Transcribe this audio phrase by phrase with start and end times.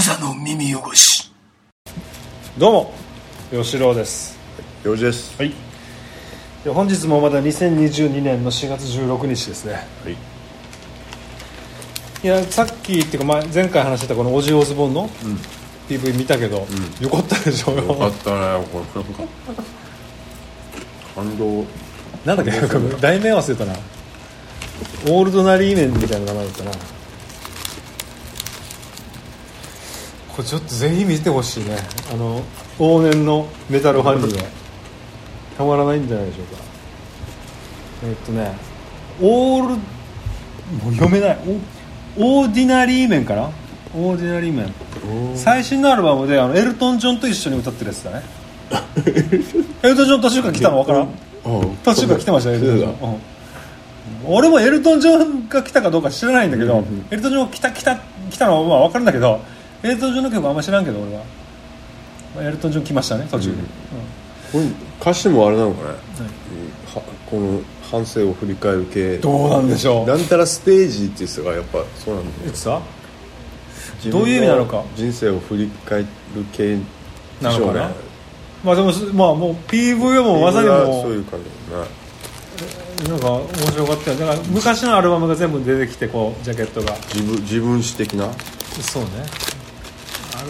[0.00, 1.30] 無座の耳汚し。
[2.56, 2.94] どうも
[3.52, 4.38] 吉郎です。
[4.82, 5.36] よしです。
[5.36, 5.52] はい。
[6.64, 9.74] で本日もまだ2022年の4月16日ですね。
[9.74, 10.16] はい。
[12.24, 15.10] いやさっきっていうか前前回話してたこのオジー・オズボーンの
[15.86, 16.66] PV 見たけど、
[17.02, 17.94] よかったでしょうよ。
[17.94, 19.04] かよったねこれ。
[21.14, 21.66] 感動。
[22.24, 22.52] なんだっけ
[23.02, 23.74] 題名忘れたな。
[25.10, 26.70] オールドナリーメンみたいな名前だったな
[30.40, 31.76] これちょっとぜひ見てほしいね。
[32.10, 32.40] あの
[32.78, 34.44] 往年のメタルファンには
[35.58, 36.62] たまらないんじゃないでしょうか。
[38.04, 38.56] えっとね
[39.20, 39.76] オールも
[40.88, 41.38] う読めない。
[42.16, 43.50] オオーディナリーメンかな？
[43.94, 45.36] オーディナリーメン。
[45.36, 48.22] 最新のアルバムであのエルトン・ジョンと一緒に歌ってるやつだね。
[49.84, 51.08] エルトン・ジョン途中から来たの分からん？
[51.84, 53.20] 途中から来てましたよエルトン・ジョン、うん。
[54.34, 57.98] 俺もエルトン・ジョンが来たかどうか知らないんだけど、エルトン・ジョンが来た来た
[58.30, 59.40] 来たのはまあ分かるんだけど
[59.82, 61.22] エルトン・ジョンの曲あんま知らんけど俺は、
[62.36, 63.54] まあエルトン・ジョン来ましたね途中で、
[64.52, 64.64] これ
[65.00, 65.94] 歌詞もあれなのかね、
[66.94, 69.18] はこの反省を振り返る系。
[69.18, 70.06] どうなんでしょう。
[70.06, 72.80] なんたらステージって言ってたからやっぱそうなんだよいつさ
[73.96, 74.84] 自分どういう意味なのか。
[74.94, 76.06] 人生を振り返る
[76.52, 76.82] 系で
[77.40, 77.80] なのかな？
[77.80, 77.94] しょうね
[78.62, 81.90] まあでもまあもう PV はもうまさにもそういう感じだよね
[83.08, 84.18] なんか面白かったよ。
[84.18, 86.94] だから昔のアルバムが全部出てきてこうジャケットが。
[87.14, 88.30] 自分自分史的な？
[88.82, 89.10] そうね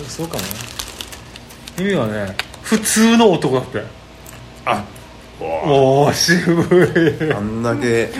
[0.09, 0.49] そうかもね。
[1.79, 3.83] 意味はね普通の男だって。
[4.67, 4.85] あ
[5.41, 6.63] おお渋
[7.29, 7.33] い。
[7.33, 8.11] あんだけ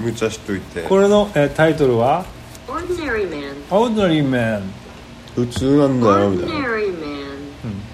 [0.00, 0.82] 無茶しといて。
[0.82, 2.24] これの、えータイトルは
[2.66, 4.62] ？Ordinary man.「Ordinary Man
[5.34, 6.54] 普通なんだよみたいな。
[6.54, 7.18] Ordinary man.」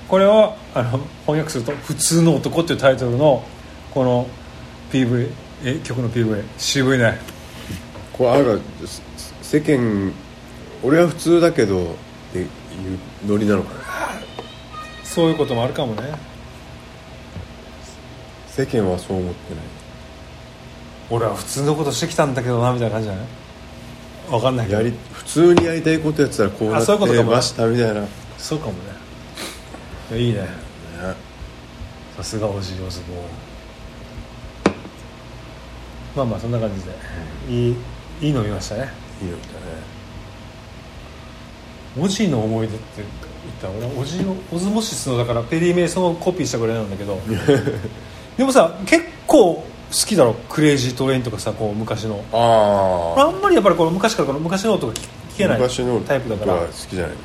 [0.09, 3.45] これをあの翻訳すると「普通の男」っていうタイトルの
[3.93, 4.29] この
[4.93, 5.31] PV
[5.65, 7.19] え曲の PV 渋いね。
[8.13, 8.59] これあれが
[9.43, 10.13] 世間
[10.83, 11.97] 俺は普通だけど
[12.75, 13.81] いうノリなのかね。
[15.03, 16.15] そういうこともあるかもね。
[18.49, 19.65] 世間はそう思ってない。
[21.11, 23.27] 俺は普通のことしてきたんだけどなみたいな感じじゃない？
[24.31, 24.79] 分かんないけど。
[24.79, 28.79] やり普通にやりたいことやってたらこうなあってましたみたいな、ね、そうかもね。
[30.11, 30.49] いやいいね。
[32.17, 33.17] さすがおじいおずぼう。
[36.17, 36.93] まあまあそんな感じで、
[37.51, 37.77] いい
[38.21, 38.93] いいの見ましたね。
[39.21, 39.53] いいのみたい
[41.99, 43.09] おじいの思い出って言っ
[43.61, 47.21] たら俺おじいのオズモシスのだからペリー・メイソンをコピーしたぐらいなんだけど。
[48.37, 52.17] でもさ結構好きだろ Crazy Train とかさこう昔の。
[52.17, 55.59] なあ俺あんまりやっぱりこの昔からこの昔の音が聞聞けない
[56.05, 56.53] タイプだから。
[56.55, 57.17] は好きじゃない。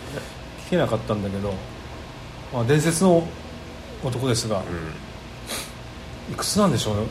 [0.67, 1.53] 聞けなかったんだけど、
[2.53, 3.23] まあ、伝説の
[4.03, 4.61] 男ですが、
[6.31, 7.03] いくつなんでしょうね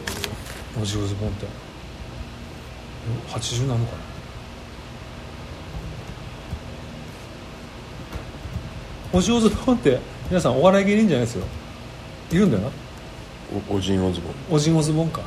[0.81, 1.47] オジー・オズボーンって。
[1.47, 1.49] ん
[3.33, 4.08] 80なのかな
[9.13, 9.99] オジー・オズボーンって
[10.29, 11.45] 皆さんお笑い芸人じゃないですよ。
[12.31, 12.71] いるんだよな。
[13.71, 14.33] おおじんおズボン。
[14.51, 15.23] オジン・オズボーンか。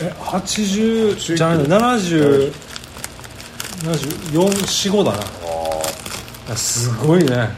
[0.00, 2.52] え80じゃないの？70
[4.32, 5.18] 7445だな。
[6.50, 7.36] あすごいね。
[7.36, 7.50] は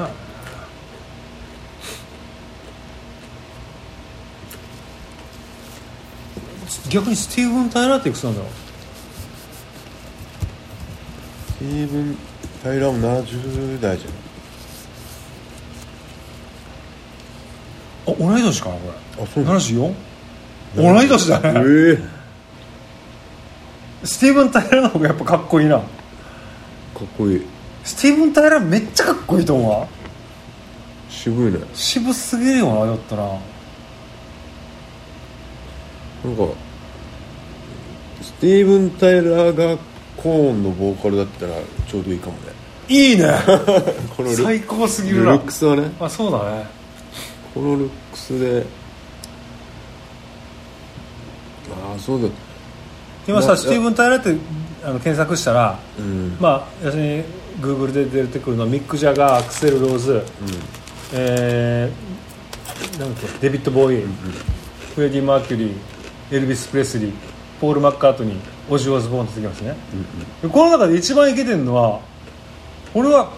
[0.00, 0.10] あ。
[6.90, 8.67] 逆にスティーブン・タイラーっていくつなんだろう？
[11.68, 12.16] スティーブン・
[12.64, 14.12] タイラーも70代じゃん。
[18.10, 18.80] あ同い年かなこ
[19.18, 19.22] れ。
[19.22, 19.94] あそうなの 74?
[20.76, 21.60] 同い年だね。
[21.60, 21.98] え
[24.02, 24.06] え。
[24.06, 25.76] スティーブン・タイラーの方がやっぱかっこいいな。
[25.78, 25.84] か
[27.04, 27.46] っこいい。
[27.84, 29.86] スティーブン・タイラーめっちゃかっこいいと思うわ。
[31.10, 31.58] 渋いね。
[31.74, 33.24] 渋すぎるよなだったら。
[33.24, 33.38] なん
[36.34, 36.46] か
[38.22, 41.54] スティーブン・タイラーがコーンのボーカルだったら
[41.86, 42.38] ちょうどいいかもね。
[42.88, 43.32] いいね。
[44.16, 45.32] このル最高すぎるな。
[45.32, 45.90] ルックスはね。
[46.00, 46.66] あそうだね。
[47.54, 48.66] このルックスで。
[51.70, 52.28] ああそうだ。
[53.26, 54.36] 今さなスティーブン・タイラーって
[54.84, 56.36] あの検索したら、うん。
[56.40, 57.22] まあ要するに
[57.60, 60.22] グーグルで出てくるのはミック・ジャガーアクセル・ローズ、
[61.12, 62.18] えー
[62.98, 64.06] なんだっけデビッド・ボーイ、
[64.94, 67.12] フレディ・マーキュリーエルビス・プレスリー
[67.60, 69.76] ポール・マッカートニーオジー・オズボーンって出てきますね、
[70.42, 72.00] でこの中で一番イケてるのは
[72.94, 73.30] 俺は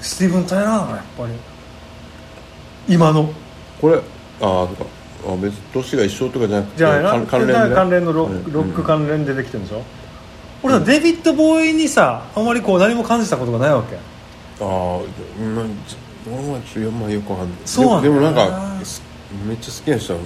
[0.00, 1.32] スティーブン・タイラーだなやっぱり。
[2.88, 3.30] 今の。
[3.80, 4.02] これああ
[4.40, 4.84] そうか。
[5.26, 7.10] あ別に年が一緒とかじゃなくてじゃないな。
[7.10, 9.82] 関関連関連のロック,、ロック関連で出てきてるんでしょ、
[10.62, 13.96] 俺はデビッド・ボーイにさあんまりこう何も感じたことがないわけ。
[13.96, 14.00] あ
[14.60, 15.58] あうん
[16.26, 17.58] 俺はちょっとまあよくわかんない。
[17.64, 18.46] そうなんだででもなんな
[18.78, 19.02] かす
[19.46, 20.20] めっちゃ好きな人は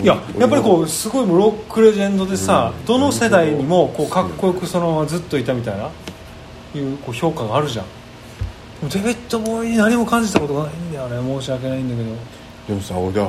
[0.00, 2.84] いややっぱりこうすごいもうロックレジェンドでさ、うん。
[2.86, 5.90] どの世代にもこうかっこよくそのままずっといたみたいな
[6.74, 7.86] いうこう評価があるじゃん。
[8.80, 11.40] でもデビッド・ボーイに何も感じたことがないんだよね。
[11.40, 12.16] 申し訳ないんだけど。
[12.68, 13.28] でもさ俺は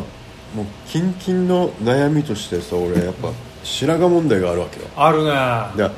[0.56, 3.30] もうキンキンの悩みとしてさ俺やっぱ
[3.63, 4.88] 白髪問題があるわけよ。
[4.95, 5.31] あるね。
[5.31, 5.92] いや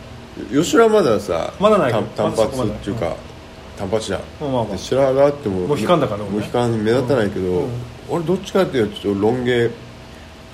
[0.52, 1.92] 吉田はまださまだない？
[1.92, 3.16] 単発っていうか、
[3.78, 4.72] 単発じゃん、まあまあまあ。
[4.74, 6.30] で白髪あってもモヒカンだからね。
[6.30, 7.70] モヒカン目立たないけど、うん。
[8.10, 9.70] 俺どっちかっていうとちょっとロン毛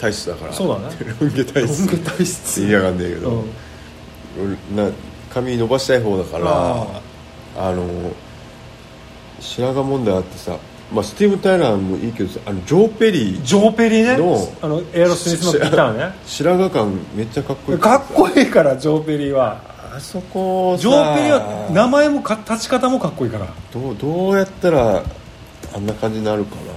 [0.01, 0.53] 体質だから。
[0.53, 0.95] そうだね。
[1.19, 2.62] ロン毛体質ロン毛体質って。
[2.62, 3.45] 言いやがんねえけど、うん。
[4.75, 4.92] 俺な
[5.31, 6.88] 髪伸ばしたい方だからあ
[7.56, 7.71] あ。
[7.74, 7.86] の
[9.39, 10.57] 白髪問題あってさ、
[10.92, 14.18] まあ、スティーブ・タイラーもいいけどさあのジョー・ペリージョー・ペリーね。
[14.18, 16.15] のあのエアロスミスのギターね。
[16.25, 17.80] 白髪感めっちゃかっこいい。
[17.80, 19.62] かっこいいからジョー・ペリーは。
[19.94, 23.48] あそこさジョー・ペリーは名前もか立ち方もかっこいいから。
[23.74, 25.03] どうどうやったら
[25.74, 26.71] あんな感じになるかな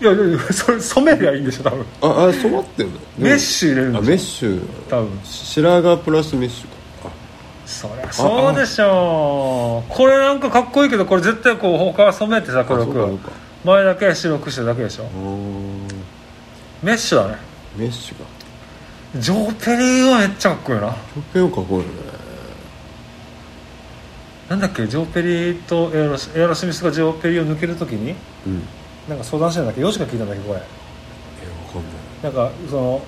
[0.00, 1.86] いやいやいやそれ染めりゃいいんでしょ多分。
[2.02, 3.00] ああ染まってんの？
[3.16, 4.02] メッシュ入れるんでしょ。
[4.02, 4.66] あメッシュ。
[4.90, 5.20] 多分。
[5.24, 6.68] 白髪プラスメッシュ
[7.02, 7.12] か。
[7.64, 9.90] そりゃそうでしょう。
[9.90, 13.18] これなんかかっこいいけどこれ絶対こう他は染めてさ黒く
[13.64, 15.04] 前だけ白くしてるだけでしょ。
[16.82, 17.38] メッシュだね。
[17.76, 18.24] メッシュか。
[19.16, 20.88] ジョー・ペリーはめっちゃかっこいいな。
[20.88, 21.92] とってもかっこいいよね。
[24.50, 28.16] なんだっけジョー・ペリーとエアロスエアロスミスがジョー・ペリーを抜けるときに？
[28.46, 28.62] うん
[29.08, 30.40] なんか相談してんだっけ？4時か聞いたんだけ？
[30.40, 30.60] どこれ。
[30.60, 31.92] えわかんない。
[32.22, 33.02] なんかその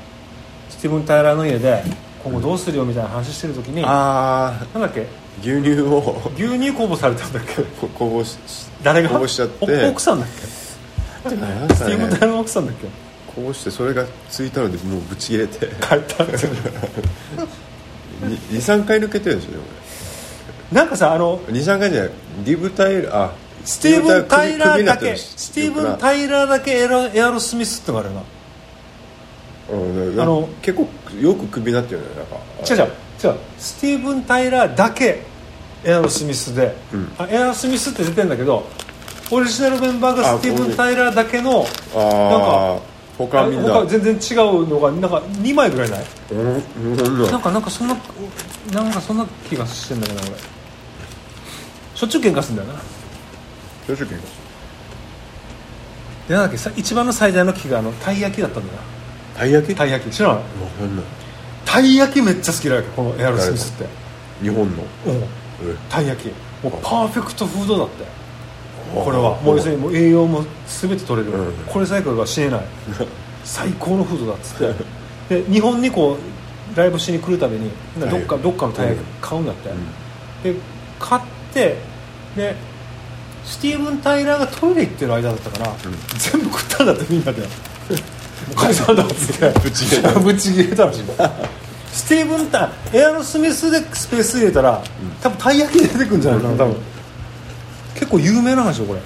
[0.69, 1.83] スティーブン・タイラーの家で
[2.23, 5.07] 今後どうするよみたいな話してるときに、ああなんだっけ？
[5.41, 6.31] 牛乳を。
[6.35, 7.63] 牛乳公募されたんだっけ？
[7.81, 8.37] ここぼし
[8.83, 9.09] 誰が？
[9.11, 9.87] こぼしちゃって。
[9.87, 10.35] お奥さんだっけ？
[10.43, 10.79] ス
[11.29, 12.87] ティーブン・タイラーの奥さんだっけ？
[13.35, 15.67] こぼしてそれがついたのでもうぶち切れて。
[15.67, 16.25] 帰った。
[16.25, 16.37] って
[18.51, 19.65] 23回抜けてるでしょでも
[20.73, 22.13] なんかさあの23回じゃない。
[22.45, 23.33] ディブタイラーあ
[23.67, 28.21] スティーブン・タイラーだけ首スティーブン・タイラーだけエアエアロスミスってのがあるよ
[30.15, 30.89] なあの結構
[31.21, 32.37] よく首になってるよねなんか。
[32.73, 33.39] 違う違う違う。
[33.59, 35.23] スティーブン・タイラーだけ
[35.85, 37.13] エアロスミスで、うん。
[37.19, 38.65] あエアロスミスって出てんだけど
[39.33, 42.79] オリジナルメンバーがあスティーブン・タイラーだけのああ
[43.19, 43.73] 他はみんな。
[43.75, 46.05] 他全然違うのがなんか2枚ぐらいない？
[47.31, 47.97] なんかなんかそんな
[48.73, 50.37] なんかそんな気がしてんだけど俺。
[51.97, 52.75] しょっちゅう喧嘩すんだよな
[53.87, 54.17] どうしようか
[56.29, 58.83] でなんだっけさ一番の最大の気があのたい焼きだったんだよな。
[59.39, 59.75] たい焼き？
[59.75, 60.11] たい焼き。
[60.11, 61.05] 知らないわかんない。
[61.65, 63.87] たい焼きめっちゃ好きだよこのエアロスミスって。
[64.43, 64.83] 日本の？
[65.07, 65.15] うん。
[65.15, 65.25] え。
[65.89, 66.33] たい焼き。
[66.65, 68.05] もうパーフェクトフードだって。
[68.95, 69.39] これは。
[69.39, 71.53] あもう要するにもう栄養も全て取れる、うん。
[71.67, 72.61] これさえ食えば死ねない。
[73.45, 74.75] 最高のフードだっつっ
[75.29, 75.43] て。
[75.43, 76.17] で日本にこ
[76.75, 79.71] うライブしに来るたびにどっかどっかのたい焼き買うんだって、
[80.43, 80.59] で
[80.99, 81.23] 買っ
[81.53, 81.77] て
[82.37, 82.57] で
[83.47, 85.73] スティーブン・タイラーがトイレ行ってる間だったから、
[86.19, 87.41] 全部食ったんだってみんなで。
[87.43, 87.47] も
[88.53, 89.61] う解散だっつって。
[89.61, 90.19] ぶち切れた。
[90.21, 91.03] ぶち切れたらしい。
[91.93, 94.83] スティーブン・タエアロスミスでスペース入れたら、
[95.23, 96.77] 多分たい焼き出てくるんじゃないかな多分。
[97.95, 99.01] 結構有名な話よこれ。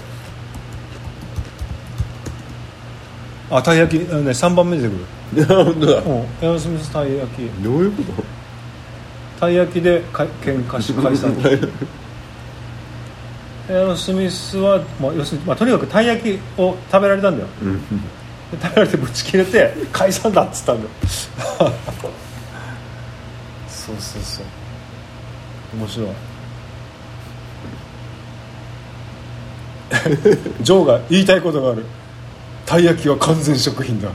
[3.53, 5.01] あたい焼きあのね3番目に出てく
[5.37, 5.47] る。
[5.47, 5.55] だ。
[5.57, 5.73] うん。
[5.73, 7.49] エアロスミスたい焼き。
[7.63, 8.23] どういうこと？
[9.41, 11.33] たい焼きでか喧嘩し解散
[13.71, 17.49] エアロスミスは、まあ、要するに、まあ、とにかくたい焼きを食べられたんだよ。
[17.63, 17.81] うん。
[17.81, 17.87] で
[18.61, 20.91] 食べられてぶち切れて解散だっつったんだよ。
[23.69, 24.45] そうそうそう。
[25.79, 26.09] 面白い。
[30.63, 31.85] ジョーが言いたいことがある。
[32.67, 34.09] たい焼きは完全食品だ。
[34.09, 34.13] い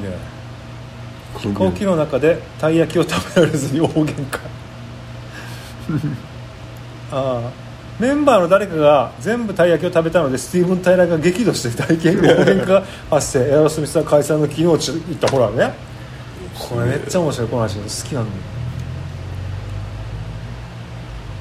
[0.00, 0.16] いね。
[1.38, 4.40] 飛行機の中でたい焼きを食べられずに大喧嘩。
[7.12, 13.48] ああメンバーの誰かが全部たい焼きを食べたのでスティーブン・タイラーが激怒して大喧嘩が発生。
[13.48, 15.72] エアロスミスは解散の昨日言ったほらね。
[16.58, 17.76] これめっちゃ面白いこの話。
[17.78, 18.26] 好きなの。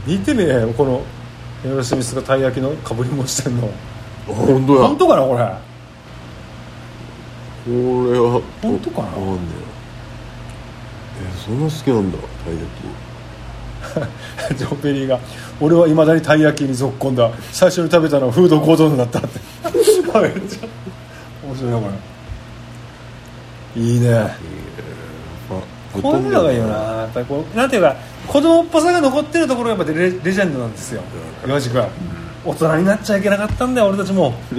[0.06, 1.04] 見てみえこの
[1.66, 3.70] エアロスミスがたい焼きのかぶりもしてんの。
[4.28, 5.40] 本当だ本当かなこれ。
[7.64, 9.08] これは本当かな。
[9.08, 9.40] わかんね
[11.22, 13.11] ええそんな好きなんだたい焼き
[14.58, 15.20] ジョー・ペリーが
[15.60, 17.30] 「俺はいまだにたい焼きにぞっこんだ。
[17.52, 19.40] 最初に食べたのはフードコートになった」って。
[19.72, 21.88] 面白いなこ
[23.76, 23.82] れ。
[23.82, 24.14] いいね。
[24.14, 24.30] あ
[26.02, 26.74] こういうのがいいよな。
[26.74, 27.96] やっぱりこうなんていうか
[28.28, 31.02] 子供っぽさが残ってるところがやっぱりレレジェンドなんですよ。
[31.46, 31.84] 岩地君。
[32.44, 34.34] 大人になっちゃいけなかったんだよ俺たちも。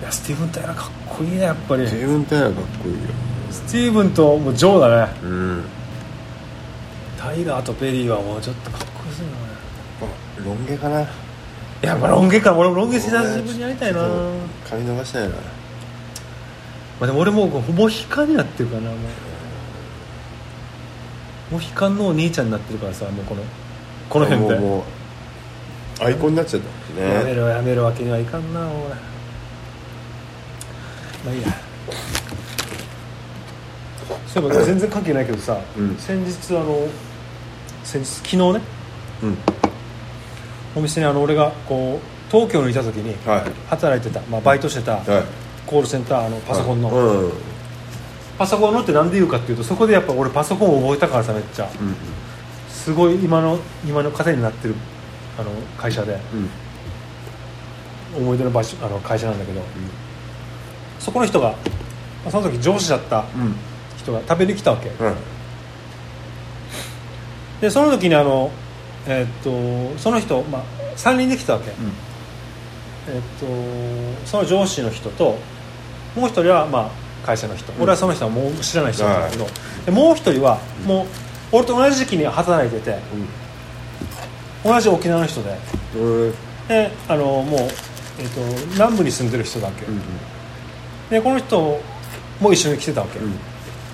[0.00, 1.82] いやスティーブン・タイラーかっこいいねやっぱり。
[1.82, 2.98] 自分タイラーかっこいいよ
[3.56, 5.12] スティーブンともうジョーだね。
[5.22, 5.64] うん。
[7.18, 9.32] タイラーとペリーはもうちょっとかっこいいですよね
[10.02, 11.02] あロン毛かな。
[11.02, 11.06] い
[11.82, 12.54] やまあロン毛か。
[12.54, 14.06] 俺もロン毛久しぶりにやりたいな、
[14.68, 15.34] 髪伸ばしたいな。
[15.34, 15.40] ま
[17.02, 18.98] あ、でも俺もうモヒカンになってるかなもう。
[21.52, 23.42] モヒカンのお兄ちゃんになってるからさもうこの
[24.08, 24.58] この辺で。
[24.58, 24.82] もう
[26.04, 28.66] アイコンになっちゃったしやめねろやめるわけにはいかんなおい
[31.24, 31.48] まあいいや
[34.26, 35.96] そういえば全然関係ないけどさ、うん。
[35.96, 36.86] 先日あの
[37.84, 38.44] 先日昨日ね
[39.22, 39.38] うん。
[40.74, 43.52] お店にあの俺がこう東京にいた時にはい。
[43.68, 45.24] 働いてた、まあ、バイトしてたはい。
[45.66, 47.32] コールセンターあのパソコンの、うんうん。
[48.38, 51.68] パソコンのってなんで言うかっていうとそこでやっぱ俺パソコンを覚えたからさめっちゃ。
[52.68, 54.74] すごい今の今の糧になってる
[55.38, 56.14] あの会社で。
[56.14, 56.48] うん。
[58.16, 59.60] 思い出の場所あの会社なんだけど、
[60.98, 61.56] そこの人がま
[62.28, 63.54] あその時上司だったうん
[64.06, 64.88] 人が食べに来たわけ。
[64.88, 65.14] うん。
[67.60, 68.50] でその時にあの
[69.06, 70.62] えーっとその人、まあ、
[70.96, 71.70] 3人で来たわけ、
[73.08, 73.22] えーっ
[74.22, 75.36] とその上司の人と
[76.14, 76.90] もう一人はまあ
[77.24, 77.76] 会社の人、ん。
[77.82, 79.46] 俺はその人はもう知らない人なんだけど、
[79.84, 81.06] でもう一人はもう
[81.52, 82.98] 俺と同じ時期に働いてて
[84.64, 85.58] 同じ沖縄の人で。
[85.96, 86.34] うん
[86.68, 87.60] であのもう、
[88.18, 90.00] えー、と南部に住んでる人だっけ、うん。
[91.10, 91.80] でこの人
[92.40, 93.38] も一緒に来てたわけ、うん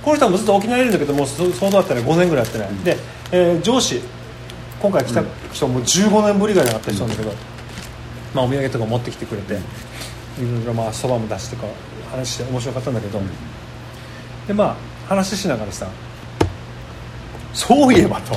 [0.03, 2.97] この人はもうずっと沖縄にいるんだけどもうそ相当だったら5年ぐらいやってない、で、
[3.31, 4.01] えー上司
[4.81, 7.33] 今回来た人もう15年ぶりぐらいに会った人なんだけど、
[8.35, 9.57] まあ、お土産とか持ってきてくれて、い
[10.41, 11.69] ろいろまあそばも出してとか
[12.11, 13.21] 話して面白かったんだけど、
[14.49, 14.77] でまあ
[15.09, 15.87] 話しながらさ
[17.55, 18.37] そういえばと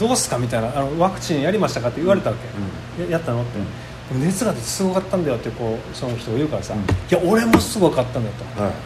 [0.00, 0.38] どうすか？
[0.38, 1.88] みたいなあのワクチンやりましたか？
[1.88, 2.36] って言われたわ
[2.96, 3.42] け、ややったの？
[3.42, 8.72] って、でも熱が出てすごかったんだよってこうその人が言うからさ、うんいや俺もすごかったんだよと、はい。
[8.72, 8.76] で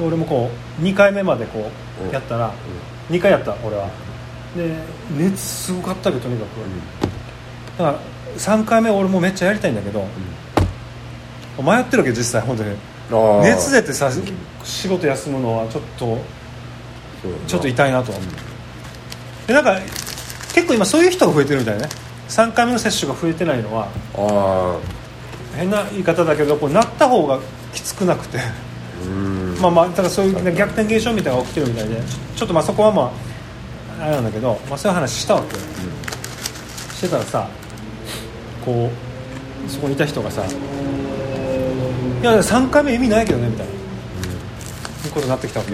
[0.00, 0.50] 俺もこ
[0.80, 1.70] う2回目までこ
[2.02, 2.52] うんうやったら、
[3.10, 3.88] 2回やった俺は。
[4.56, 4.74] で
[5.16, 6.48] 熱すごかったけどとにかく、
[7.78, 7.98] だから
[8.36, 10.06] 3回目俺もめっちゃやりたいんだけど、
[11.62, 12.76] 迷ってるわけ実際本当に。
[13.42, 14.10] 熱出てさ
[14.64, 16.18] 仕事休むのはちょっと
[17.46, 18.12] ちょっと痛いなと。
[19.46, 19.78] でなんか
[20.54, 21.88] 結構今そういう人が増えてるみたいね。
[22.28, 24.76] 3回目の接種が増えてないのはあ
[25.56, 27.40] 変な言い方だけどこうなった方が
[27.72, 28.38] きつくなくて
[29.60, 32.00] まあまあだからそういう逆転現象みたいなのが起きてるみたいで
[32.36, 33.12] ちょっとまあそこはま
[34.00, 35.62] ああれなんだけど、まあ、そういう話したわけよ、
[36.94, 37.48] してたらさ
[38.64, 38.90] こ
[39.66, 40.44] うそこにいた人がさ
[42.22, 43.76] 「いや3回目意味ないけどね」みたいな、い
[45.08, 45.72] うことになってきたわけ、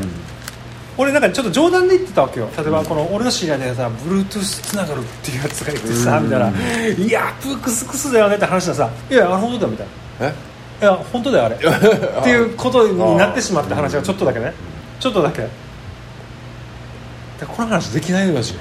[0.96, 2.48] 俺なんかちょっと冗談で言ってたわけよ。
[2.56, 6.24] 例えばこの俺の知り合いでさ Bluetooth つながるっていうやつがいてさうん。
[6.24, 6.50] みたいな
[7.04, 9.86] 「いやプクスクスだよね」って話したらさ「いやあれ本当だよ」みたい
[10.20, 10.26] な。
[10.28, 10.53] え？
[10.84, 11.56] いや本当だよあれ。
[11.56, 14.52] っていうことになってしまった話がちょっとだけね。
[15.00, 15.40] ちょっとだけ。
[15.40, 15.48] で
[17.48, 18.58] この話できないよマジで。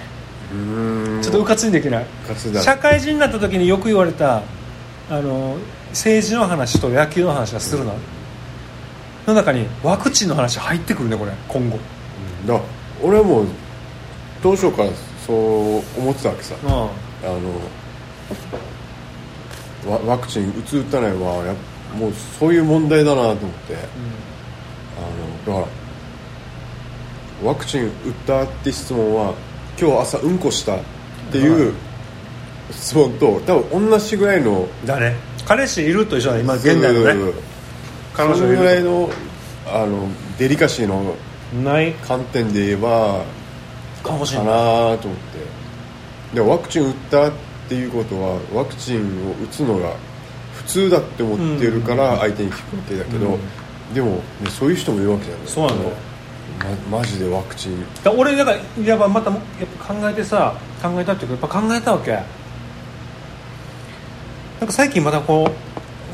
[0.53, 1.19] うん。
[1.21, 2.05] ちょっとうかつにできない。
[2.63, 4.41] 社会人になった時によく言われた
[5.09, 5.57] あの
[5.89, 7.91] 政治の話と野球の話はするな。
[9.27, 11.31] の中にワクチンの話入ってくるねこれ。
[11.49, 11.77] 今後。
[12.47, 12.57] だ
[13.01, 13.47] 俺はもう
[14.41, 14.89] 当初から
[15.27, 16.55] そう思ってたわけさ。
[16.63, 16.69] うん。
[16.71, 16.89] あの
[19.85, 21.55] ワワクチン打つ打たないはやっ
[21.95, 23.75] もうそういう問題だなと思って。
[24.95, 25.71] あのだか
[27.43, 27.91] らワクチン打っ
[28.27, 29.33] たって質問は
[29.79, 30.79] 今日朝うんこしたっ
[31.31, 31.73] ていう
[32.71, 37.33] 質問と多分同じぐらいの誰彼氏いると一緒だね今現代のね。
[38.13, 39.09] 彼女ぐらいの
[39.67, 40.07] あの
[40.38, 41.15] デリカシーの
[41.63, 41.93] ない。
[41.93, 43.23] 観点で言えば
[44.03, 44.55] かもしれかない。
[44.55, 45.19] なと思っ
[46.31, 46.35] て。
[46.35, 47.31] でワクチン打ったっ
[47.67, 49.95] ていうことはワクチンを打つのが
[50.53, 53.93] 普通だって思ってるから相手に聞くわけだけど、うん。
[53.93, 55.48] でも、ね、そういう人もいるわけじゃない。
[55.48, 55.91] そうなんだよ
[56.89, 57.83] まマジでワクチン。
[58.03, 59.39] だ俺だからやっぱまたやっ
[59.86, 62.12] ぱ考えてさ考えたっていうかやっぱ考えたわけ。
[62.12, 62.19] な
[64.65, 65.50] んか最近またこ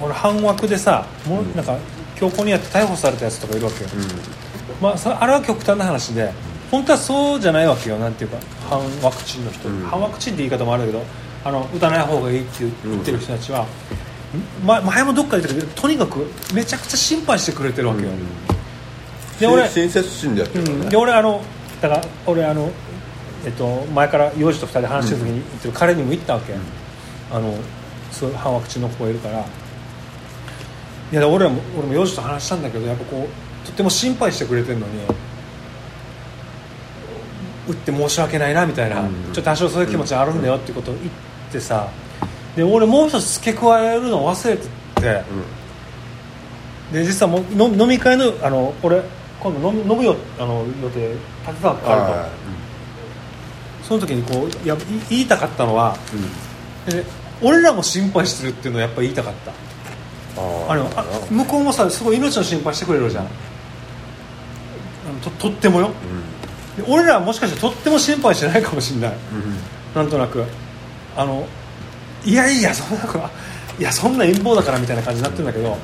[0.02, 1.78] う俺半枠でさもうなんか
[2.16, 3.90] 強行にやって逮捕されたやつとかいるわけよ、
[4.82, 6.32] まあ、そあれは極端な話で
[6.72, 8.38] 本当はそうじゃないわけよなんていうか
[8.70, 9.82] 反ワクチンの人、うん。
[9.82, 11.04] 反ワクチンって言い方もあるけど
[11.46, 13.68] あの打たない方がいいって言ってる人たちは、
[14.66, 18.10] ま、前もどっかで言ったけどとにかくめちゃくちゃ心配してくれてるわけよ、
[19.40, 21.42] で俺親切心でやってるからうん、ねで俺あの
[21.82, 22.72] だから俺あの、
[23.46, 26.54] えっと、前から幼児と2人で話してる時に言ってる彼にも言ったわけ、
[27.32, 27.56] あの
[28.12, 29.46] そういう反ワクチンの子がいるから。
[31.12, 34.94] いや俺らも俺も幼児と話したんだけどやっぱこうとっても心配してくれてるのに
[37.68, 39.14] 打って申し訳ないなみたいな、うん。
[39.26, 41.10] ちょっと多少そういう気持ちあるんだよってことを言っ
[41.52, 41.90] てさ
[42.56, 45.24] で俺もう一つ付け加えるのを忘れてて、
[46.92, 49.02] で実はもう飲み会のあの俺
[49.40, 51.14] 今度飲む飲むよあの予定
[51.48, 52.12] 立てたうんからと。
[52.12, 52.30] は
[53.84, 54.78] その時にこういやい
[55.10, 55.98] 言いたかったのは
[56.86, 57.04] で
[57.42, 59.52] 俺らも心配してるっていうのをやっぱ言いたかった。
[59.52, 59.56] あ
[60.70, 63.26] あのあ向こうもさすごい命の心配してくれるじゃん。
[63.26, 63.28] あ
[65.14, 65.92] のととってもよ。
[66.78, 69.14] で俺らはもしかしてとっても心配してないかもしれない。
[69.96, 70.44] なんとなく。
[71.16, 71.48] あの
[72.26, 73.30] いやいやそんなこと
[73.80, 75.78] いやそんな陰謀だからみたいな感じになってるんだけど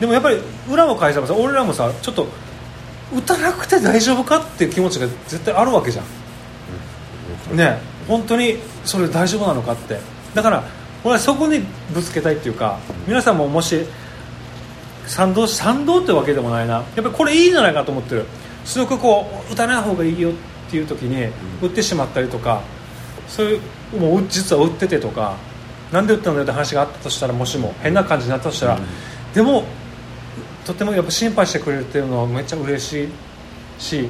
[0.00, 0.38] でもやっぱり
[0.70, 2.26] 裏も返せばさ俺らもさちょっと
[3.14, 6.02] 打たなくて大丈夫かっていう気持ちが絶対あるわけじゃ
[7.52, 7.56] ん。
[7.56, 7.78] ね
[8.08, 9.98] 本当にそれ大丈夫なのかって。
[10.34, 10.64] だから
[11.04, 11.60] 俺はそこに
[11.94, 13.86] ぶつけたいっていうか皆さんももし
[15.06, 16.74] 賛同賛同ってわけでもないな。
[16.74, 18.26] やっぱりこれいいんじゃないかと思ってる。
[18.64, 20.32] すごくこう打たない方がいいよっ
[20.70, 21.30] ていう時に
[21.62, 22.62] 打ってしまったりとか
[23.28, 23.60] そうい
[23.94, 25.36] うもう実は打っててとか
[25.92, 28.78] なんで打ったんだよって話があったとしたらもしも変な感じになったとしたら、
[29.34, 29.64] でも
[30.64, 33.08] とてもやっぱ心配してくれるっていうのはめっちゃ嬉しい
[33.82, 34.08] し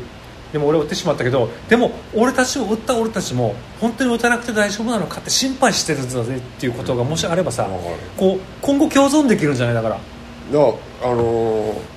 [0.53, 9.75] でも俺は打ってしまったけどでも俺たちも打った俺たちも本当に打たなくて大丈夫なのかって心配してるんだぜっていうことがもしあればさ、わかるこう今後共存できるんじゃない？
[9.75, 9.97] だから。
[9.97, 11.95] だからあのー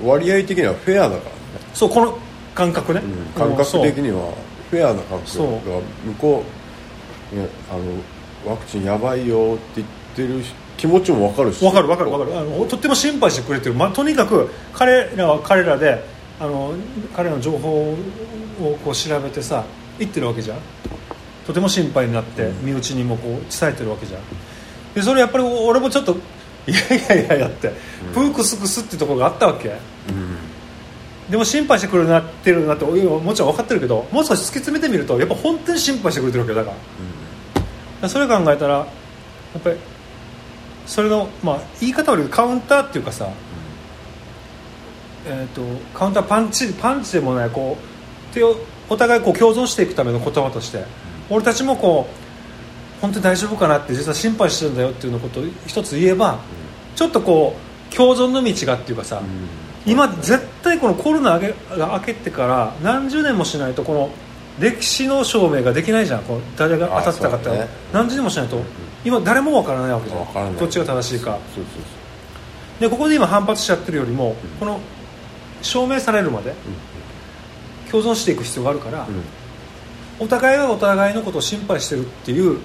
[0.00, 1.26] 割合的にはフェアだからね、
[1.74, 2.16] そうこの
[2.54, 3.26] 感覚ね、うん。
[3.38, 4.32] 感覚的には
[4.70, 5.52] フェアな感覚そう。
[5.54, 6.44] だから向こ
[7.32, 7.82] う、ね、あの
[8.46, 10.44] ワクチンやばいよって言ってる
[10.76, 11.64] 気持ちも分かるし。
[11.64, 12.38] わかるわかるわかる。
[12.38, 16.04] あのとっても心配してくれてる、まあ、とにかく彼らは彼らで
[16.40, 16.74] あの
[17.14, 17.96] 彼らの情報を
[18.84, 19.64] こう調べてさ
[19.98, 20.58] 言ってるわけじゃん。
[21.46, 24.20] とても心配になって、身内にもこう伝えてるわけじゃん。
[24.94, 26.12] でそれやっぱり俺もちょっと
[26.66, 27.72] いやいやいやいやって、
[28.12, 29.68] プークスクスってところがあったわけ。
[29.68, 29.72] う
[30.12, 30.36] ん。
[31.30, 32.94] でも心配してくれるなってるなっても
[33.34, 36.76] ちろん分かってるけどもう少し突き詰めてみるとやっぱ本当に心配してくれてるわけよだから。
[36.76, 37.17] だから
[38.06, 38.86] それ考えたらや
[39.58, 39.76] っぱり
[40.86, 43.28] それの、まあ、言い方悪いカウンターっていうかさ、
[45.26, 45.62] えー、と
[45.98, 48.56] カウンターパンチパンチでもないこう手を
[48.88, 50.84] お互いこう共存していくための言葉として
[51.28, 56.38] 俺たちもこう本当に大丈夫かなって実は心配してるんだよっていうのことを一つ言えば
[56.96, 57.54] ちょっとこ
[57.92, 59.22] う共存の道がっていうかさ、
[59.86, 64.10] 今絶対このコロナが明けてから何十年もしないとこの
[64.60, 66.22] 歴史の証明ができないじゃん。
[66.24, 67.68] こう誰が当たってたかって、ね。
[67.92, 68.60] 何十年もしないと
[69.04, 70.56] 今誰もわからないわけじゃん。
[70.56, 71.38] どっちが正しいか。
[72.80, 74.80] でここで今反発しちゃってるよりもこの
[75.62, 76.54] 証明されるまで
[77.90, 79.06] 共存していく必要があるから、
[80.18, 82.58] お互いがお互いのことを心配してるっていう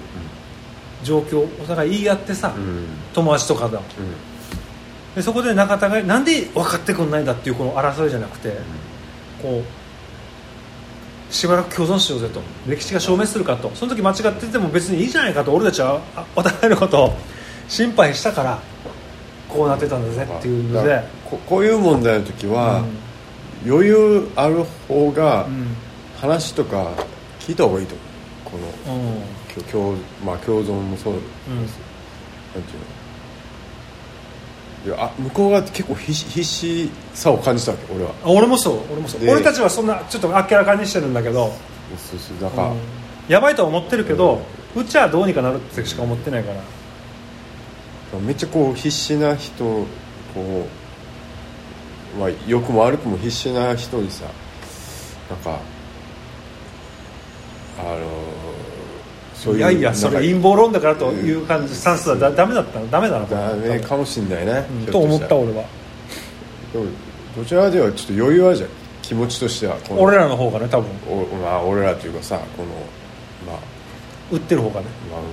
[1.02, 2.86] 状況お互い言い合ってさ、うん。
[3.12, 3.78] 友達とかだ。
[3.78, 3.84] うん。
[5.14, 8.56] でそこで仲違いなんで分かってくんないんだっていうこの争いじゃなくて
[9.40, 9.83] こう
[11.34, 12.40] しばらく共存しようぜと。
[12.68, 13.68] 歴史が証明するかと。
[13.74, 15.52] その時間違ってても別にいいじゃないかと。
[15.52, 17.14] 俺たちはあお互いのことを
[17.68, 18.62] 心配したから
[19.48, 21.02] こうなってたんだぜっていうので。
[21.28, 22.84] ここういう問題の時は、
[23.66, 25.76] 余裕ある方がうん。
[26.20, 26.92] 話とか
[27.40, 27.96] 聞いた方がいいと
[28.46, 28.70] 思う。
[28.84, 29.22] このうん。
[29.72, 31.56] 共共,、まあ、共存もそうです、うん。
[31.56, 32.93] なんていうの
[34.84, 38.10] いやあ向こうが結構必死必死さを感じたわけ俺は。
[38.22, 39.20] あ俺もそう俺もそう。
[39.20, 41.52] で俺たちはそんなちょっとあっけらかにしてるんだけど、
[41.96, 42.78] そうそうだから、うん。
[43.28, 44.42] やばいとは思ってるけど、
[44.76, 46.60] うちはどうにかなるってしか思ってないから。
[48.20, 49.86] めっちゃこう必死な人こ
[52.16, 54.24] う、まあ、良くも悪くも必死な人にさ
[55.28, 55.58] なんか
[57.78, 57.98] あの
[59.44, 64.92] そういういやいやそれ陰謀謀論だからという感じスタンスはだダメだったのダメだなと思ダったメかもしんないね、うん。
[64.92, 65.64] と思ったら俺は。
[66.72, 66.86] でも
[67.36, 68.68] どちらではちょっと余裕あるじゃん。
[69.02, 70.02] 気持ちとしてはこの。
[70.02, 70.88] 俺らの方がね多分。
[71.10, 72.68] おまあ俺らというかさこの
[73.46, 73.60] まあ。
[74.32, 74.86] 売ってる方がね。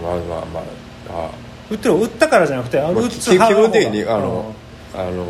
[0.03, 1.31] まあまあまあまああ
[1.69, 3.69] 売ってる売ったからじゃなくてあまあの売き気分つ派の方が。
[3.71, 4.55] 的にあの、
[4.93, 5.25] あの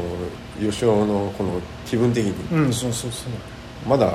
[0.60, 2.58] 吉尾のこの気分的に。
[2.58, 3.32] うん、うん、そうそうそう。
[3.88, 4.06] まだ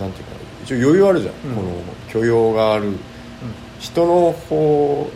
[0.00, 0.32] なんていうか
[0.64, 1.34] 一応余裕あるじゃん。
[1.54, 1.70] この
[2.08, 2.92] 許容がある
[3.80, 5.10] 人の方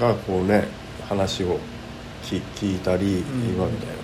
[0.00, 0.68] がこうね
[1.08, 1.58] 話を
[2.24, 3.18] 聞聞いたり、ん。
[3.54, 4.00] 今みたいなこ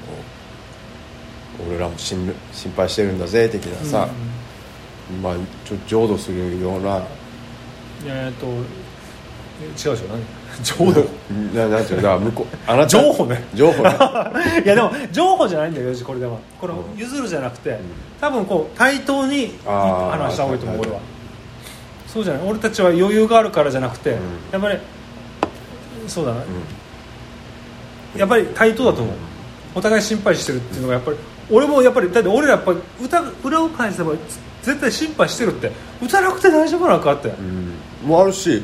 [1.64, 4.08] う俺らも心心配してるんだぜ的なさ、
[5.22, 5.34] まあ
[5.66, 7.02] ちょ浄土するような。
[8.06, 8.46] えっと
[9.60, 9.92] え違うでしょ？
[10.08, 10.22] 何？
[10.64, 11.04] 浄土？
[11.54, 13.44] ななんていうから向こうあなた情報ね。
[13.54, 13.90] 情報ね。
[14.64, 16.38] いやでも情報じゃないんだよこれでは。
[16.60, 17.78] これ譲るじゃなくて、
[18.20, 21.00] 多分こう対等に話した方がいいと思うはい俺は
[22.12, 22.48] そうじゃない？
[22.48, 24.14] 俺たちは余裕があるからじゃなくて、ん。
[24.52, 24.78] やっぱり
[26.06, 26.42] そうだな、
[28.16, 29.14] やっぱり対等だと思う、
[29.76, 31.16] お互い心配してるっていうのがやっぱり
[31.50, 34.12] 俺もやっぱりだって俺らやっぱり歌裏を返せば
[34.62, 35.72] 絶対心配してるって。
[36.02, 37.72] 歌なくて大丈夫なのかって、うん。
[38.08, 38.62] もあるしうん。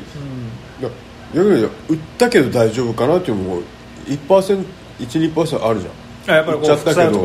[0.81, 3.37] いや売ったけど大丈夫かなっていう。
[3.37, 3.61] のも
[4.07, 6.33] 1%12% あるじゃん。
[6.33, 7.23] あやっぱりこう売っちゃったけど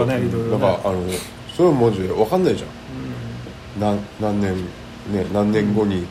[0.50, 1.02] だからあの
[1.56, 2.70] それはマジで分かんないじゃん。
[3.80, 4.56] 何何年
[5.12, 6.06] ね何年後に、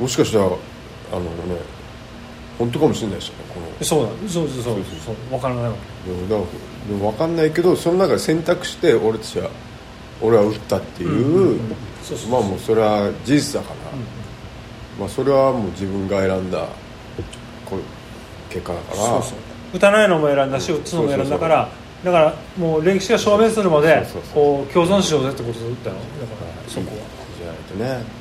[0.00, 1.60] もしかしたらあのね
[2.58, 3.66] 本当かもしれないしねこの。
[3.84, 5.14] そうだそうそうそうそうそう。
[5.30, 5.74] 分からないわ
[6.06, 6.46] でも
[6.88, 9.50] でも分かんないけどその中で選択して俺たちは
[10.20, 11.58] 俺は打ったっていう,、
[12.30, 13.90] まあもうそれは事実だから、
[14.98, 16.68] まあ、それはもう自分が選んだ
[17.64, 18.96] こう結果だから。
[18.96, 19.38] そうそう。
[19.74, 21.68] 打たないのも選んだし打つのも選んだから
[22.04, 25.96] だからもう歴史が証明するまでこう共存しようぜってことで打ったの。
[25.96, 26.04] だか
[26.66, 27.19] らそこは
[27.76, 28.20] じゃないとね。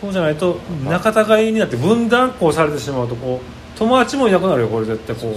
[0.00, 5.36] そうじゃないと仲違いになって分断こうされてしまうとこう友達もいなくなるよこれ絶対こう。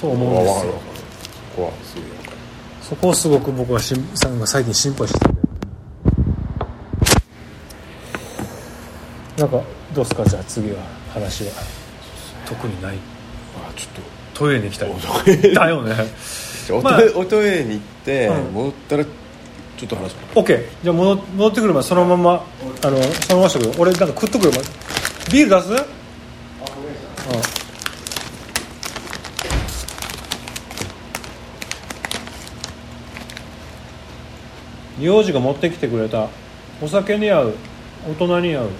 [0.00, 0.52] と思うんですよ。
[0.54, 0.98] 分かる分かる
[1.56, 2.36] ここはすぐ分かる
[2.82, 5.38] そこをすごく僕はしんさんが最近心配してて
[9.38, 9.62] なんか
[9.94, 10.78] どうですかじゃあ次は
[11.14, 11.50] 話は。
[12.46, 12.96] 特にない。
[13.56, 14.02] あちょっと。
[14.34, 15.54] トイレに行きたい。
[15.54, 15.94] だよね。
[16.70, 17.14] おまあトイレ。
[17.14, 18.52] おトイレに行って、うん。
[18.52, 19.04] 戻ったら
[19.78, 20.16] ちょっと話す。
[20.34, 22.44] OK じゃあ戻戻ってくるまでそのまま
[22.82, 24.58] あのそのまましとく俺なんか食っとくよま
[25.32, 25.70] ビール出す？
[25.70, 25.78] うん
[35.00, 36.26] 幼児が持ってきてくれた。
[36.82, 37.54] お酒に合う。
[38.08, 38.70] 大人に合う。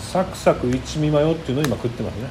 [0.00, 2.28] サクサク一味マヨっていうのを今食ってますね。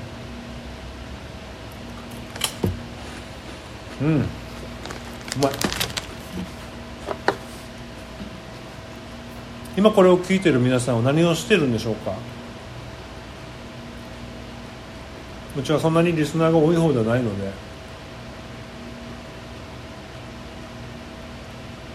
[4.02, 4.16] うん。
[4.18, 4.26] う
[5.42, 5.52] まい。
[9.78, 12.14] 今これを聞いてる皆さんは何をしてるんでしょうか？
[15.58, 17.52] うちはそんなにリスナーが多い方ではないので。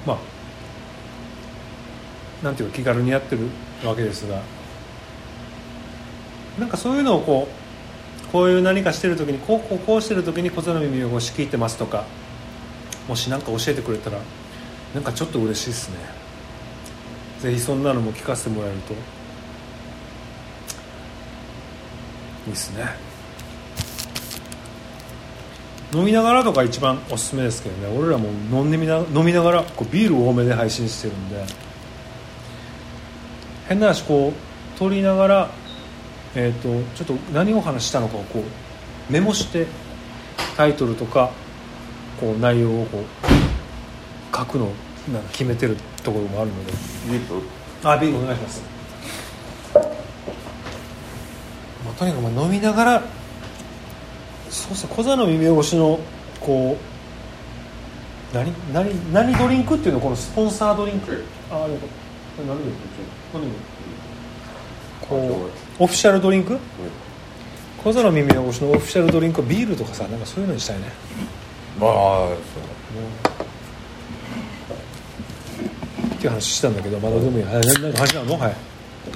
[0.06, 0.18] まあ
[2.44, 3.48] なんていうか気軽にやってる
[3.84, 4.40] わけですが。
[6.58, 7.46] なんかそういうのをこ
[8.28, 12.04] うこういう何かしてる時にこうこうこうしてる時に小座の耳をこう仕切ってますとか
[13.06, 14.18] もし何か教えてくれたら
[14.94, 16.15] なんかちょっと嬉しいですね。
[17.40, 18.94] ぜひそんなのも聞かせてもらえると。
[18.94, 18.96] い
[22.48, 22.84] いですね。
[25.92, 27.98] 飲みながらとか一番おすすめですけどね。
[27.98, 31.44] 俺らも飲んでみな飲みながらこうビール多めで配信してるんで。
[33.68, 35.50] 変な話こう撮りながら
[36.38, 39.66] えー、とちょっと何を話したのかをこうメモして
[40.54, 41.30] タイトルとか
[42.20, 44.70] こう内容をこう書くの
[45.12, 46.72] なんか決めてるところもあるので。
[47.10, 47.42] ビール
[47.84, 48.62] あビールお願いします、
[51.84, 53.02] まあ、とにかくまあ飲みながら
[54.50, 56.00] そうですね小座の耳越しの
[56.40, 56.76] こ
[58.32, 61.24] う何何何ドリンクっていうのこのスポンサードリンク。
[61.50, 61.74] ああれ
[62.46, 62.64] 何で
[63.32, 63.48] 何で
[65.08, 66.58] こうオフィシャルドリンク？
[67.84, 70.90] 小座の耳の越しのオフィシャルドリンクはビールとかさなんかそういうのにしたいね。
[71.78, 72.28] まあ
[76.16, 77.44] っていう話したんだけどまだでもいい。
[77.44, 78.38] はい何か話なの？
[78.38, 78.56] はい。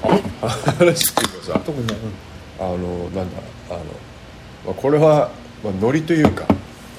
[0.01, 2.65] 話っていうかさ特にない、うん。
[2.65, 3.79] あのなんだあの、
[4.65, 5.29] まあ、これは、
[5.63, 6.45] まあ、ノリというか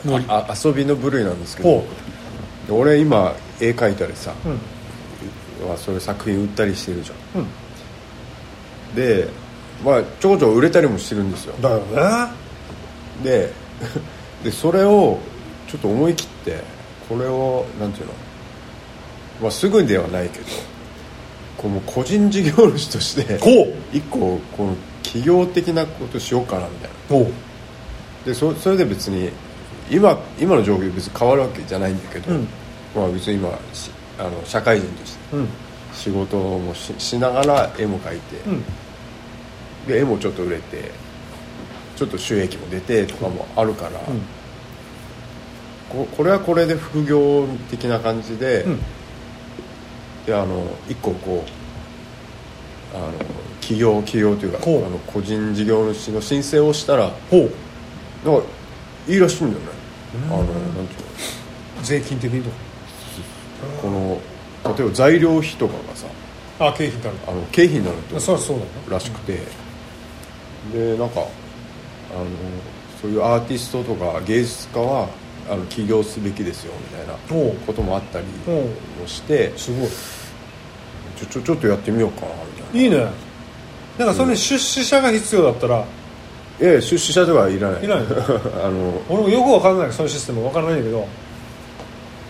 [0.05, 0.25] ノリ。
[0.29, 1.85] あ遊びの部類なんですけほ
[2.69, 4.59] ど俺今絵描いたりさ、うん。
[5.67, 7.43] まあ、そういう作品売ったりしてるじゃん。
[7.43, 7.49] うん。
[8.95, 9.29] で
[9.85, 11.55] まあちょこちょこ売れたりもしてるんですよ。
[11.61, 12.33] だよね。
[13.23, 13.53] で
[14.45, 15.19] でそれを
[15.69, 16.61] ちょっと思い切って
[17.09, 18.12] これをなんていうの、
[19.43, 20.45] まあ、すぐではないけど
[21.59, 23.39] この個人事業主として
[23.93, 27.27] 一個この企業的なことしようかなみたいな。
[28.25, 29.31] でそそれで別に
[29.91, 32.49] 今今の状況別に変わるわけじゃないんだけど、うん。
[32.95, 35.49] まあ、別に今しあの社会人としてうん。
[35.93, 38.65] 仕事もししながら絵も描いて、うん。
[39.87, 40.91] で絵もちょっと売れて
[41.97, 44.23] ちょっと収益も出てとかもあるから、うん。
[45.91, 48.65] ここれはこれで副業的な感じで
[50.29, 51.45] あの一個こ
[52.95, 53.13] うあの
[53.61, 57.51] 企業企業というかあの個人事業主の申請をしたらほう。
[58.25, 58.47] なんか
[59.09, 59.69] いいらしいんだよね。
[60.27, 61.83] あのなんていうの。
[61.83, 62.51] 税金的にと
[63.81, 64.21] この
[64.77, 66.07] 例えば材料費とかがさ
[66.59, 67.17] かあ経費になる。
[67.27, 69.41] あの経費になるってそりゃそうだよらしくて、
[70.73, 71.29] でなんかあの
[73.01, 75.09] そういうアーティストとか芸術家は
[75.51, 77.15] あの起業すべきですよみたいな
[77.67, 78.67] こともあったりも
[79.07, 79.89] してすごい。
[81.17, 82.81] ちょちょちょっとやってみようかなみたいな。
[82.81, 83.13] いいね。
[83.99, 85.85] なんかそれに出資者が必要だったら。
[86.61, 87.85] ええ出資者とかはいらない。
[87.85, 88.07] いらない。
[88.65, 91.07] あの俺もよくわかんないそのシステムわからないんだけど。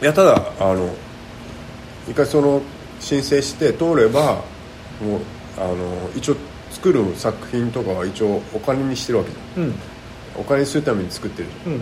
[0.03, 0.90] いやただあの
[2.09, 2.61] 一回その
[2.98, 4.42] 申請して通れば
[5.01, 5.20] もう
[5.57, 5.77] あの
[6.16, 6.37] 一応
[6.72, 9.64] 作る作品とかは一応お金にしてるわけじゃん。
[9.64, 9.75] うん。
[10.35, 11.75] お金にするために作ってるじゃん。
[11.75, 11.81] うん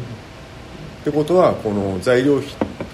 [1.00, 2.48] ってことはこの材料費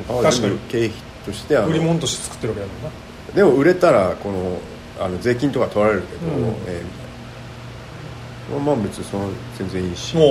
[0.06, 0.90] とか全部経費
[1.24, 2.90] として売り物として作ってるわけだもんな。
[3.34, 4.58] でも売れたらこの
[4.98, 6.44] あの税金とか取られるけど、うん。
[6.66, 6.82] え
[8.50, 10.16] まあまあ別にその全然いいし。
[10.16, 10.26] もう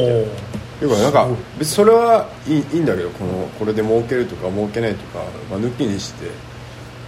[0.80, 6.30] ていうかなんか別にそれはいいいいんだけどこのこれで儲けるとか儲けないとか、まあ、抜きにして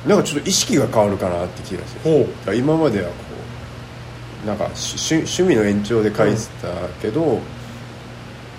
[0.06, 2.28] なんかちょっと意識が変わるかなって気がする。
[2.56, 3.14] 今まではこ
[4.44, 6.68] うなんか趣趣味の延長で書いてた
[7.02, 7.40] けど、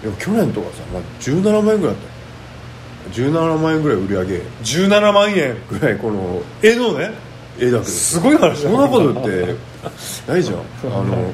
[0.03, 3.31] でも去年とかさ、まあ、17万円ぐらいだったよ。
[3.31, 4.43] 17万円ぐらい売り上げ。
[4.63, 7.11] 17万円ぐらいこの絵のね
[7.59, 9.55] 絵だけどすごい話だそんなことって
[10.29, 10.59] ないじゃん。
[10.59, 11.33] あの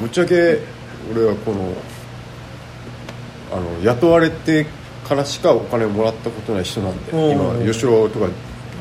[0.00, 0.58] ぶっちゃけ
[1.12, 1.72] 俺はこの
[3.52, 4.66] あの雇われて
[5.06, 7.64] からしかお金をもらったことない人なんでうん。
[7.64, 8.28] 今吉郎とか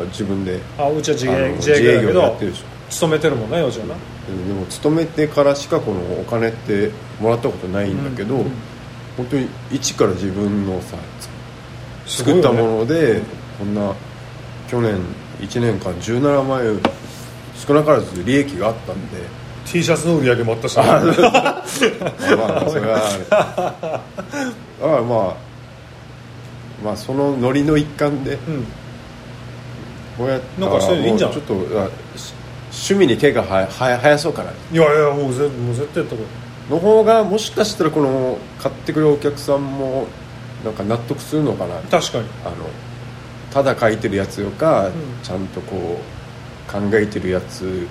[0.07, 0.59] 自分で。
[0.77, 2.65] あうちは自営自営業やっどてるでしょ。
[2.89, 3.95] 勤めてるもんねよちはな。
[3.95, 8.51] でも勤めてからしかこのお金ってもらったことないんだけど、うんうん
[9.17, 10.97] 本当に一から自分のさ
[12.05, 13.21] 作ったもので、
[13.57, 13.93] こんな
[14.67, 14.99] 去年
[15.39, 16.79] 1年間17万円
[17.55, 19.45] 少なからず利益があったんで。
[19.65, 20.83] T シャツの売り上げもあったしね。
[20.83, 24.01] まあまあそれはだか
[24.79, 25.35] らまあ
[26.83, 28.63] まあそのノリの一環でうん。
[30.19, 31.31] こうやってなんかそういうのいいんじゃん。
[31.31, 34.51] ちょっと趣味に手がはやはや生やそうかな。
[34.51, 36.21] いやいやもうぜもう絶対やったこ
[36.69, 40.07] の方がもしかしたらこの買ってくれるお客さんも
[40.63, 41.79] なんか納得するのかな。
[41.81, 42.27] と確かに。
[42.45, 42.55] あの
[43.51, 44.91] ただ書いてるやつよか、ん。
[45.23, 45.99] ちゃんとこ
[46.67, 47.87] う考えてるやつ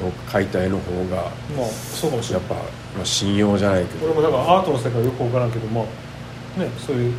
[0.00, 1.24] の解体の方が
[1.56, 2.48] まあそうかもしれない。
[2.48, 2.64] やっぱ、
[2.96, 4.06] まあ、信用じゃないけど。
[4.06, 7.14] 俺もだからアートの世界よく分からんけどまあねそういう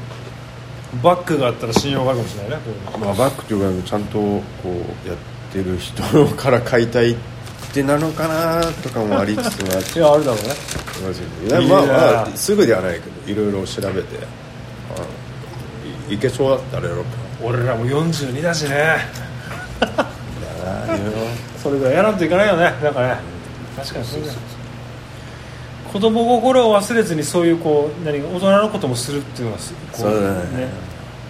[1.04, 2.58] バッグがあったら信用があるかもしれないね
[3.00, 5.18] まあ、バックというかちゃんとこうやっ
[5.52, 6.02] てる人
[6.36, 7.16] から解体っ
[7.74, 9.62] てなのかなとかもありつつ
[9.98, 10.54] いやあるだろうね
[11.48, 14.18] いやまあまあすぐではないけどいろいろ調べて。
[14.98, 17.12] あいいけそうだったらやろうか。
[17.44, 18.98] 俺らも42だしね。
[19.82, 20.98] なだな
[21.62, 22.64] それぐらいやらんといけないよね。
[22.82, 23.18] なんかね
[23.76, 24.34] 確かにそうだよ。
[25.92, 30.70] 子供心を忘れずにそういうこう何大人のこともするっていうのがすこそうだね。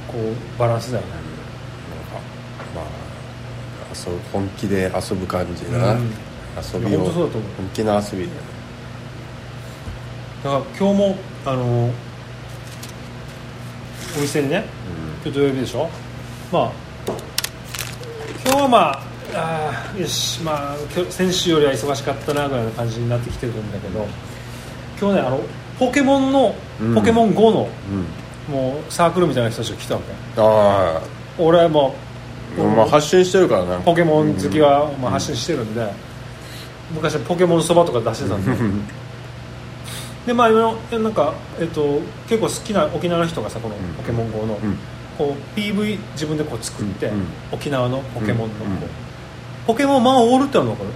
[0.08, 1.10] こうバランスだよね。
[2.76, 2.86] まあ
[3.96, 6.12] 遊ぶ本気で遊ぶ感じだな、うん。
[6.74, 7.32] 遊びを本
[7.74, 8.34] 気の遊びだ
[10.50, 11.90] から今日もあの
[14.18, 14.64] お店にね
[15.24, 15.90] 今日土曜日でしょ？
[16.52, 16.72] まあ
[18.46, 19.02] 今日はまあ
[19.34, 24.06] あーよしまあ今日先週よりは忙しかったなぐらいの感じになってきてるんだけど
[25.02, 25.42] 今日ねあの
[25.80, 26.96] ポケモンの、うん。
[26.96, 27.68] ポケモン GO の
[28.48, 28.54] うん。
[28.54, 30.14] もうサークルみたいな人たちが来たわけ。
[30.38, 31.02] あ
[31.38, 31.96] 俺はも
[32.58, 33.78] あ、まあ発信してるからな。
[33.78, 35.86] うポケモン好きはまあ発信してるんで、
[36.94, 38.52] 昔はポケモンそばとか出してたんで
[40.26, 44.78] でまあなんか、えっと、結構好きな沖縄の人がさこのポケモン GO の、うん。
[45.18, 47.26] こう PV 自分でこう作って、うんうん。
[47.52, 48.80] 沖縄のポケモンのこう、うん
[49.66, 50.96] ポケモンマンホールってあるの分かる？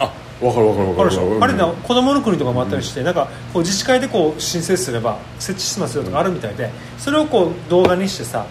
[0.00, 1.44] あ分かる分かる分かるあるでしょ、うん。
[1.44, 8.44] あれな子供の国とかもあったりして、なんかこう自治会でこう申請すれば設置しますよとかあるみたいでそれをこう動画にしてさ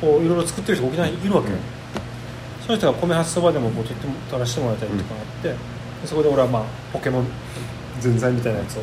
[0.00, 1.60] こういろいろ作ってる人が沖縄にいるわけよ、うん。
[2.64, 5.56] その人が米発そばでもこう撮っても撮らせてもらったりとかあって、で
[6.06, 6.62] そこで俺はまあ
[6.94, 7.26] ポケモン
[8.00, 8.82] 全財みたいなやつを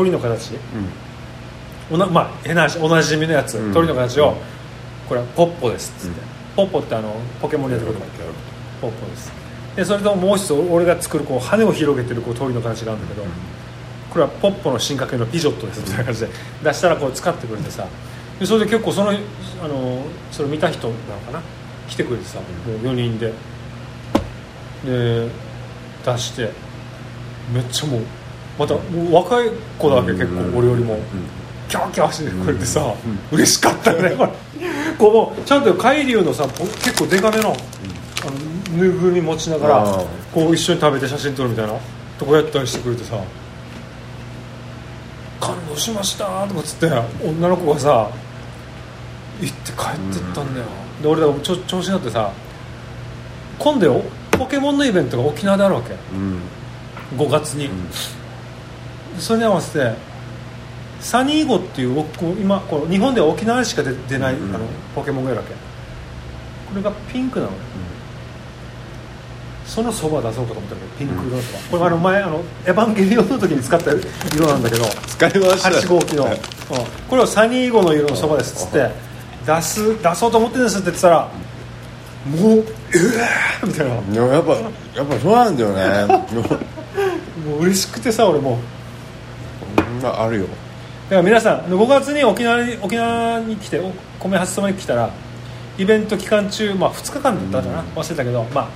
[0.00, 0.52] 鳥の形。
[1.90, 3.74] おなまあ変な話おなじみのやつ、うん。
[3.74, 4.34] 鳥の形を、うん。
[5.06, 6.26] これはポッポですっつって、うん。
[6.56, 7.98] ポッポってあのポケモンでやってる。
[7.98, 8.30] ことうん
[8.80, 9.30] ポッポです。
[9.76, 13.26] でそれともう一つ俺が作るこう羽を広げてるこう鳥の形があるんだけど、
[14.08, 15.80] これはポッポの進化系のピジョットです。
[15.80, 16.28] みたいな感じで。
[16.64, 17.86] 出したらこう使ってくれてさ。
[18.38, 19.14] でそれで結構そのあ
[19.68, 21.42] のそれ見た人なのかな？
[21.88, 23.34] 来てくれてさ、もう4人で。
[24.84, 25.28] で
[26.06, 26.50] 出して。
[27.52, 28.02] めっちゃもう
[28.60, 30.98] またもう若い子だわけ結構俺よりも
[31.66, 32.94] キャーキャーしてくれてさ、
[33.32, 34.10] 嬉しかったよね。
[34.10, 34.30] こ れ
[34.98, 37.56] こうちゃんと海流のさぽ結構デカめの,、
[38.22, 41.72] あのぬいぐるみ持ちながらこう一緒に食べて写真撮るみたいな
[42.18, 43.16] とこやったりしてくれてさ
[45.40, 46.92] 「感動しました」とかっつって
[47.24, 48.10] 女の子がさ
[49.40, 50.66] 行って帰ってったんだよ、
[51.00, 52.30] で俺らちょ調子になってさ
[53.58, 54.02] 今度よ
[54.40, 55.92] ポケモンのイベントが沖縄であるわけ。
[56.14, 56.40] うん。
[57.18, 57.68] 5月に、
[59.20, 59.94] それに合わせて
[61.00, 65.54] サニーゴっていう僕今この日本では沖縄でしか出出ない、うんあのポケモンがいるわけ。
[65.54, 67.58] これがピンクなのよ、
[69.66, 75.68] そのそば出そうかと思ったけどピンク色のそば、これあの前あのエヴァンゲリオンの時に使った色なんだけど使いました。
[75.70, 76.30] 8号機の、うん。
[77.08, 78.90] これをサニーゴの色のそばですっつって
[79.46, 81.28] 出す出そうと思ってるんですって言ってたら
[82.26, 82.64] もうえ
[83.62, 83.94] えー、みたいな。
[84.26, 85.70] やっぱやっぱそうなんだよ
[86.06, 86.26] ね。
[87.46, 88.79] もう嬉しくてさ俺もう
[90.00, 90.10] そん。
[90.10, 90.44] なあるよ。
[90.44, 95.10] だから皆さん5月に沖縄に沖縄に来てお米発送に来たら
[95.76, 98.68] イベント期間中、まあ、2日間だったかな、忘れたけど、まあ、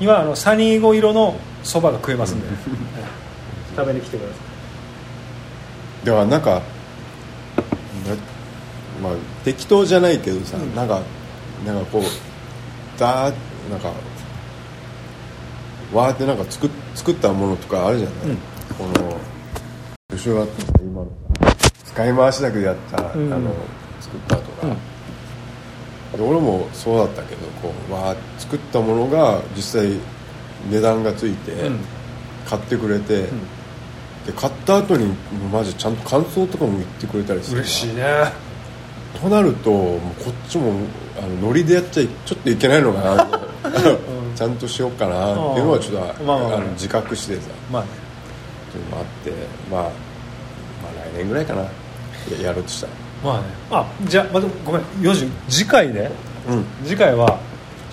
[0.00, 2.46] 今あのサニーゴ色のそばが食えますんで、
[3.76, 4.34] 食べに来てくださ
[6.04, 6.06] い。
[6.06, 6.60] だからなんかな
[9.02, 9.12] まあ
[9.44, 11.00] 適当じゃないけどさ、なんか
[11.66, 12.02] なんかこう
[13.00, 13.34] だー
[13.70, 13.92] なんか
[15.92, 18.36] わーってなんか作っ作ったものとかあるじゃない、
[18.78, 19.16] この
[20.12, 21.08] 後ろが今の。
[21.84, 23.32] 使い回しだけでやった、ん。
[23.32, 23.54] あの
[24.00, 24.66] 作ったとか、
[26.16, 29.98] で俺もそうだったけどこうわー作ったものが実際
[30.70, 31.78] 値段がついて、ん。
[32.48, 33.28] 買ってくれて、
[34.26, 35.14] で買った後に
[35.52, 38.04] マジちゃんと感想とかも言ってくれたりする嬉しいね。
[39.20, 40.72] となるともうこっちも
[41.18, 43.40] あのノリでやっちゃいちょっといけないのかな
[44.34, 46.56] ちゃんとしようかなっていうのはちょっと、まあまあまあ。
[46.56, 47.42] あの自覚してさ。
[47.70, 47.88] まあね
[48.72, 49.30] っていうのもあって、
[49.70, 49.90] まあ、まあ
[51.14, 51.62] 来年ぐらいかな。
[51.62, 51.68] や
[52.40, 52.92] やろうとしたら。
[53.22, 53.46] まあね。
[53.70, 54.82] あじゃあ、またごめん。
[55.00, 56.10] 4時次回ね。
[56.48, 56.64] うん。
[56.84, 57.38] 次回は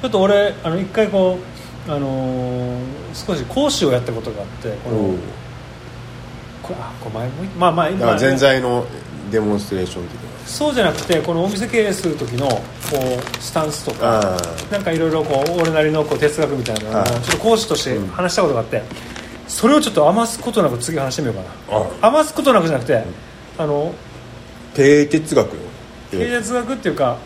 [0.02, 1.38] ちょっと俺あの一回こ
[1.88, 5.18] う、あのー少し講師をやったことがあってこのおう。
[6.62, 8.86] これあこれ前もまあまあだからまあ全財の
[9.32, 10.30] デモンストレーション的な。
[10.46, 12.62] そうじゃなくてこのお店経営する時のこ
[12.94, 14.38] うスタンスとかあ
[14.72, 18.82] なんかいろいろこう俺なりのこう哲学みたいなちょっと講師として話したことがあって、
[19.50, 21.42] それをちょっと余すことなく次話してみようか
[21.76, 21.80] な。
[22.02, 23.04] あ余すことなくじゃなくて、
[23.58, 23.94] あの
[24.76, 25.60] 経営哲学よ
[26.12, 27.18] 経営哲学っていうか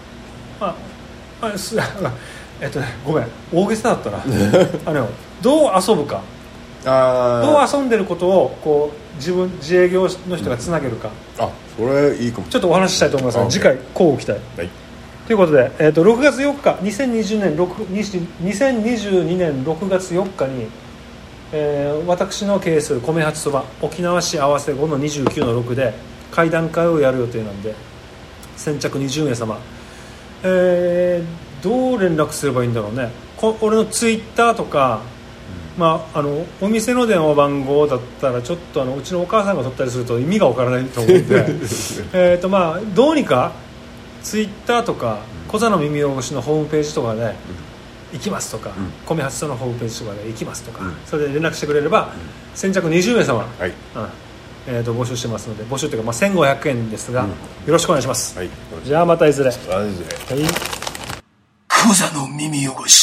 [0.59, 0.75] まあ、
[1.41, 1.77] まあ、す
[2.61, 3.27] えっとねごめん。
[3.53, 4.23] 大げさだったな。
[4.87, 5.09] あの
[5.41, 6.21] どう遊ぶか。
[6.85, 12.47] あどう遊んでることをこう自分自営業の人がつなげるか、あそれいいかも。
[12.47, 13.51] ちょっとお話ししたいと思います。
[13.51, 14.39] 次回こうご期待。
[14.57, 14.69] はい。
[15.27, 17.87] ということで、えー、と6月4日2020年6
[18.43, 20.67] 2022年6月4日に、
[21.53, 25.93] えー私の経営する米八そば沖縄市合わせ5の29の6で
[26.31, 27.75] 会談会をやる予定なんで
[28.57, 29.57] 先着20名様、
[30.43, 33.09] えーどう連絡すればいいんだろうね。
[33.37, 34.99] こ俺のツイッターとか、
[35.77, 41.45] まあ、あのお店の電話番号だったらちょっとあのうちのお母さんが取ったりすると意味がわからないと思うんで。
[42.11, 43.53] えーとまあどうにか
[44.21, 47.33] ツイッターとか小座の耳汚しのホームページとかで
[48.13, 48.71] 行きますとか、
[49.05, 50.95] 米八さんのホームページとかで行きますとか、うん。
[51.05, 52.13] それで連絡してくれれば、
[52.53, 53.69] 先着20名様、はい。
[53.69, 53.75] うん。
[54.65, 57.27] えー、と募集してますので募集というか、まあ、1500円ですが、よ
[57.67, 58.49] ろしくお願いします、はい。
[58.85, 60.83] じゃあまたいずれ、マジではい。
[61.67, 63.02] クザの耳汚し